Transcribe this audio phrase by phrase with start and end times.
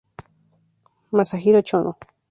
[1.11, 1.93] Masahiro Chono